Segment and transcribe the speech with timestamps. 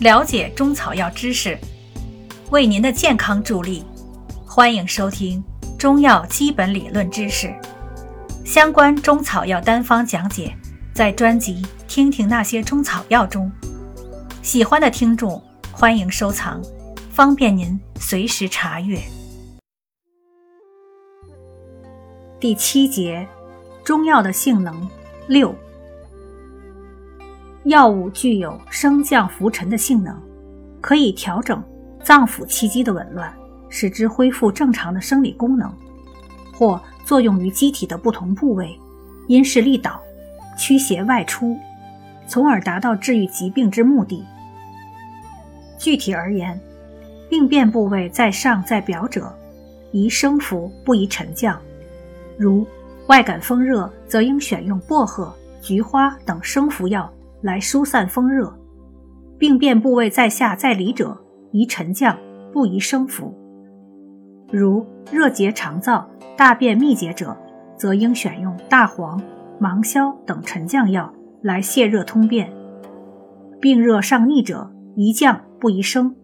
[0.00, 1.56] 了解中草药知识，
[2.50, 3.84] 为您的健康助力。
[4.44, 5.42] 欢迎收听
[5.78, 7.52] 中药基本理论知识
[8.44, 10.52] 相关中草药单方讲解，
[10.92, 13.50] 在专辑《听听那些中草药》中。
[14.42, 15.40] 喜欢的听众
[15.70, 16.60] 欢迎收藏，
[17.10, 19.00] 方便您随时查阅。
[22.40, 23.26] 第七节，
[23.84, 24.88] 中药的性能
[25.28, 25.54] 六。
[27.64, 30.14] 药物具有升降浮沉的性能，
[30.82, 31.62] 可以调整
[32.02, 33.32] 脏腑气机的紊乱，
[33.70, 35.72] 使之恢复正常的生理功能，
[36.52, 38.78] 或作用于机体的不同部位，
[39.28, 39.98] 因势利导，
[40.58, 41.56] 驱邪外出，
[42.28, 44.22] 从而达到治愈疾病之目的。
[45.78, 46.60] 具体而言，
[47.30, 49.34] 病变部位在上在表者，
[49.90, 51.58] 宜升浮不宜沉降。
[52.36, 52.66] 如
[53.06, 57.10] 外感风热，则应选用薄荷、菊花等升浮药。
[57.44, 58.58] 来疏散风热，
[59.38, 61.14] 病变部位在下在里者，
[61.52, 62.16] 宜沉降，
[62.50, 63.34] 不宜升浮。
[64.50, 66.02] 如热结肠燥、
[66.38, 67.36] 大便秘结者，
[67.76, 69.20] 则应选用大黄、
[69.60, 72.50] 芒硝等沉降药来泻热通便。
[73.60, 76.16] 病热上逆者，宜降不宜升。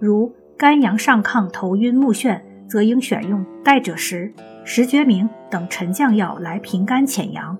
[0.00, 4.32] 如肝阳上亢、头晕目眩，则应选用代赭石、
[4.64, 7.58] 石决明等沉降药来平肝潜阳。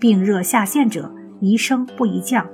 [0.00, 2.46] 病热下陷者，宜升不宜降，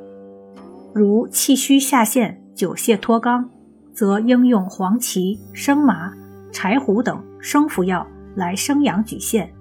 [0.95, 3.45] 如气虚下陷、久泻脱肛，
[3.93, 6.13] 则应用黄芪、生麻、
[6.53, 9.53] 柴胡等升服药来升阳举陷。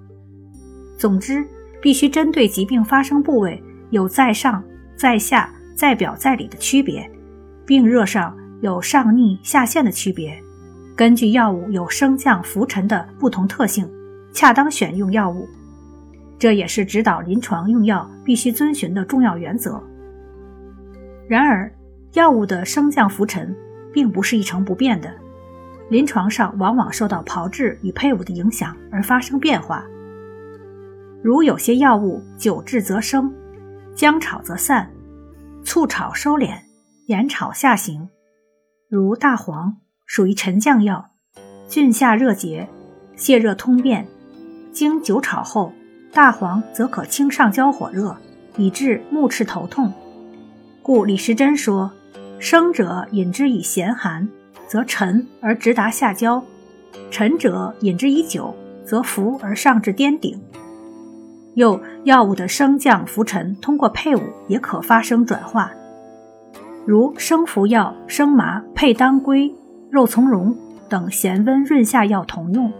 [0.96, 1.46] 总之，
[1.82, 4.62] 必须针对疾病发生部位有在上、
[4.96, 7.10] 在下、在表、在里的区别，
[7.66, 10.40] 病热上有上逆、下陷的区别，
[10.96, 13.86] 根据药物有升降浮沉的不同特性，
[14.32, 15.48] 恰当选用药物。
[16.38, 19.82] 这也是指导临床用药必须遵循的重要原则。
[21.28, 21.72] 然而，
[22.12, 23.54] 药物的升降浮沉
[23.92, 25.12] 并不是一成不变的，
[25.88, 29.84] 临床上往往受到炮制与配伍的影响而发生变化。
[31.22, 33.34] 如有些药物久治则升，
[33.94, 34.90] 姜炒则散，
[35.64, 36.58] 醋炒收敛，
[37.06, 38.08] 盐炒下行。
[38.88, 41.10] 如大黄属于沉降药，
[41.66, 42.68] 峻下热结，
[43.16, 44.06] 泻热通便，
[44.70, 45.72] 经久炒后。
[46.16, 48.16] 大黄则可清上焦火热，
[48.56, 49.92] 以治目赤头痛。
[50.80, 51.92] 故李时珍说
[52.40, 54.26] ：“生者饮之以咸寒，
[54.66, 56.42] 则沉而直达下焦；
[57.10, 60.40] 沉者饮之以久，则浮而上至颠顶。”
[61.52, 65.70] 又药物的升降浮沉，通过配伍也可发生转化。
[66.86, 69.54] 如升浮药生麻配当归、
[69.90, 70.56] 肉苁蓉
[70.88, 72.72] 等咸温润下药同用，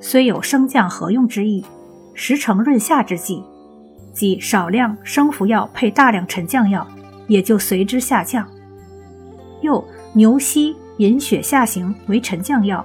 [0.00, 1.62] 虽有升降合用之意。
[2.22, 3.42] 时成润下之际，
[4.12, 6.86] 即少量升服药配大量沉降药，
[7.26, 8.46] 也就随之下降。
[9.62, 9.82] 又
[10.12, 12.84] 牛膝饮血下行为沉降药，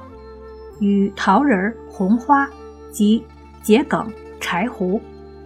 [0.80, 2.50] 与桃仁、红花
[2.94, 3.22] 及
[3.62, 4.10] 桔梗、
[4.40, 5.02] 柴胡、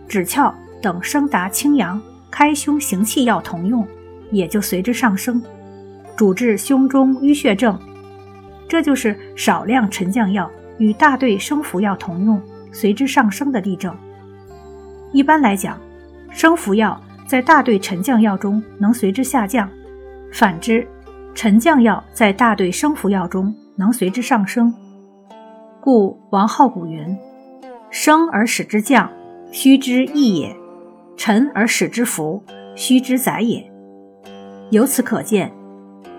[0.08, 2.00] 枳壳等升达清阳、
[2.30, 3.84] 开胸行气药同用，
[4.30, 5.42] 也就随之上升，
[6.16, 7.76] 主治胸中淤血症。
[8.68, 10.48] 这就是少量沉降药
[10.78, 12.40] 与大队升服药同用。
[12.72, 13.96] 随之上升的例证。
[15.12, 15.80] 一般来讲，
[16.30, 19.70] 升服药在大队沉降药中能随之下降，
[20.32, 20.88] 反之，
[21.34, 24.74] 沉降药在大队升服药中能随之上升。
[25.82, 27.18] 故王好古云
[27.90, 29.10] ：“升而使之降，
[29.52, 30.56] 虚之益也；
[31.18, 32.44] 沉而使之浮，
[32.76, 33.66] 虚之载也。”
[34.70, 35.52] 由此可见，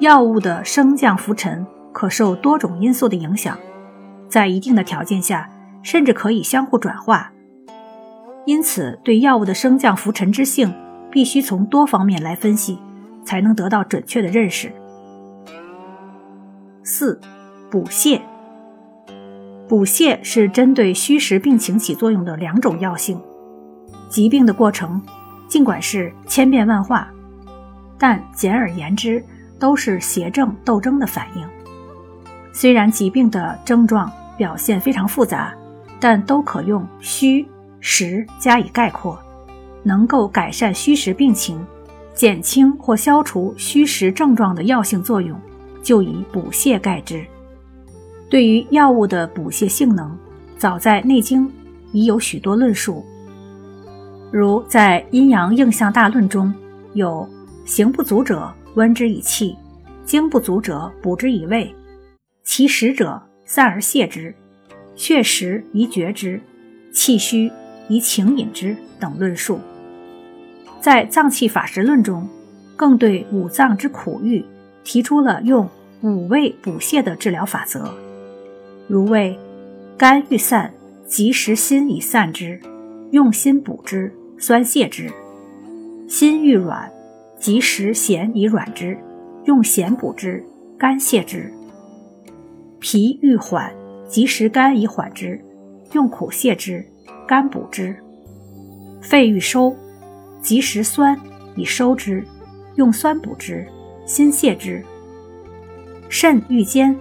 [0.01, 3.57] 药物的升降浮沉可受多种因素的影响，
[4.29, 5.49] 在一定的条件下。
[5.83, 7.33] 甚至可以相互转化，
[8.45, 10.73] 因此对药物的升降浮沉之性，
[11.11, 12.79] 必须从多方面来分析，
[13.25, 14.73] 才能得到准确的认识。
[16.83, 17.21] 四、
[17.71, 18.21] 补泻。
[19.69, 23.21] 补泻是针对虚实病情起作用的两种药性。
[24.09, 25.01] 疾病的过程
[25.47, 27.09] 尽管是千变万化，
[27.97, 29.25] 但简而言之，
[29.59, 31.47] 都是邪正斗争的反应。
[32.53, 35.55] 虽然疾病的症状表现非常复杂。
[36.01, 37.47] 但都可用虚
[37.79, 39.19] 实加以概括，
[39.83, 41.65] 能够改善虚实病情、
[42.15, 45.39] 减轻或消除虚实症状的药性作用，
[45.83, 47.25] 就以补泻盖之。
[48.31, 50.17] 对于药物的补泻性能，
[50.57, 51.47] 早在《内经》
[51.93, 53.05] 已有许多论述，
[54.31, 56.53] 如在《阴阳应象大论》中
[56.95, 57.29] 有
[57.67, 59.57] “形不足者温之以气，
[60.05, 61.75] 精不足者补之以味，
[62.45, 64.35] 其实者散而泻之。”
[65.01, 66.39] 血实宜绝之，
[66.93, 67.51] 气虚
[67.89, 69.59] 宜请饮之等论述。
[70.79, 72.29] 在《脏器法实论》中，
[72.77, 74.45] 更对五脏之苦郁
[74.85, 75.67] 提出了用
[76.03, 77.95] 五味补泻的治疗法则，
[78.89, 79.39] 如为
[79.97, 80.71] 肝郁散，
[81.07, 82.61] 及时辛以散之，
[83.11, 85.09] 用心补之，酸泻之；
[86.07, 86.93] 心欲软，
[87.39, 88.99] 及时咸以软之，
[89.47, 90.45] 用咸补之，
[90.77, 91.51] 甘泻之；
[92.79, 93.73] 脾欲缓，
[94.11, 95.41] 及时甘以缓之，
[95.93, 96.85] 用苦泻之，
[97.29, 97.95] 甘补之；
[99.01, 99.73] 肺欲收，
[100.43, 101.17] 及时酸
[101.55, 102.25] 以收之。
[102.75, 103.67] 用酸补之，
[104.07, 104.83] 辛泻之；
[106.09, 106.97] 肾欲坚，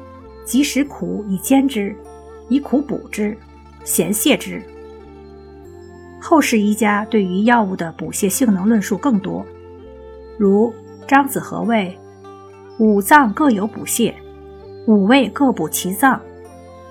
[0.45, 1.95] 及时苦以坚之，
[2.47, 3.35] 以苦补之，
[3.83, 4.61] 咸泻之。
[6.21, 9.45] 后世医家对于药物的补泻性能论述更多，
[10.37, 10.71] 如
[11.07, 11.97] 张子和谓：
[12.77, 14.13] 五脏各有补泻，
[14.85, 16.19] 五味各补其脏，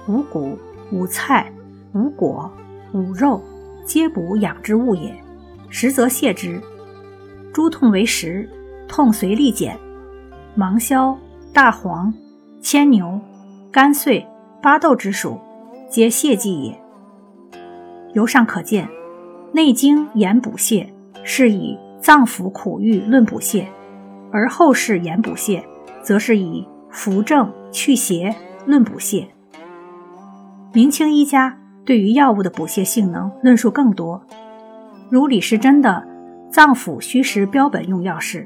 [0.09, 0.59] 五谷、
[0.91, 1.53] 五菜、
[1.95, 2.51] 五果、
[2.93, 3.41] 五肉，
[3.85, 5.15] 皆补养之物也。
[5.69, 6.61] 实则泻之，
[7.53, 8.49] 诸痛为实。
[8.89, 9.79] 痛随利减，
[10.55, 11.15] 芒硝、
[11.53, 12.11] 大黄、
[12.63, 13.21] 牵牛、
[13.71, 14.27] 甘遂、
[14.63, 15.39] 巴豆之属，
[15.91, 16.81] 皆泻剂也。
[18.15, 18.87] 由上可见，
[19.53, 20.87] 《内经》言补泻
[21.23, 23.67] 是以脏腑苦郁论补泻，
[24.33, 25.63] 而后世言补泻，
[26.03, 28.35] 则是以扶正祛邪
[28.65, 29.27] 论补泻。
[30.73, 34.23] 明清医家对于药物的补泻性能论述更多，
[35.09, 36.07] 如李时珍的
[36.53, 38.41] 《脏腑虚实标本用药式》。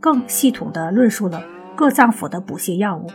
[0.00, 1.42] 更系统地论述了
[1.74, 3.08] 各脏腑的补泻药物，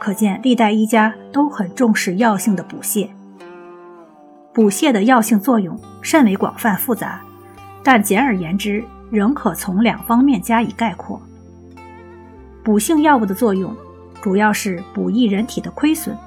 [0.00, 3.08] 可见历代医家都很重视药性的补泻。
[4.52, 7.20] 补泻的药性作用甚为广泛复杂，
[7.84, 11.22] 但简而言之，仍可从两方面加以概括。
[12.64, 13.72] 补性药物的作用
[14.20, 16.18] 主要是补益人体的亏损，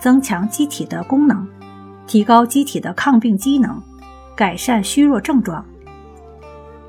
[0.00, 1.46] 增强机体的功能，
[2.06, 3.82] 提高机体的抗病机能，
[4.34, 5.64] 改善虚弱症状，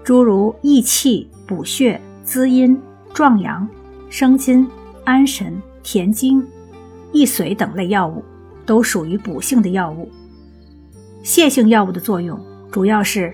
[0.03, 2.01] 诸如益气、补血。
[2.23, 2.77] 滋阴、
[3.13, 3.65] 壮阳、
[4.09, 4.67] 生津、
[5.05, 6.45] 安神、填精、
[7.13, 8.21] 益髓等类药物，
[8.65, 10.11] 都属于补性的药物。
[11.23, 12.37] 泻性药物的作用
[12.69, 13.33] 主要是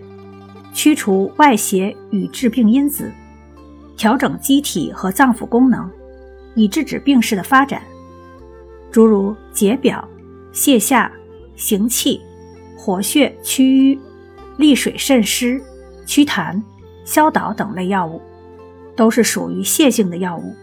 [0.76, 3.12] 驱除外邪与致病因子，
[3.98, 5.90] 调整机体和脏腑功能，
[6.54, 7.82] 以制止病势的发展，
[8.94, 10.08] 诸如解表、
[10.54, 11.12] 泻下、
[11.58, 12.22] 行气、
[12.78, 14.00] 活血祛瘀、
[14.56, 15.62] 利水渗湿、
[16.06, 16.62] 祛痰、
[17.04, 18.22] 消导等类药物。
[18.96, 20.56] 都是属于泻性的药物。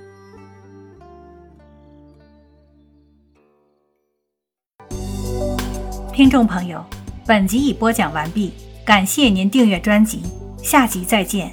[6.12, 6.80] 听众朋友，
[7.26, 8.52] 本集已播讲完毕，
[8.84, 10.22] 感谢您订阅专辑，
[10.62, 11.52] 下集再见。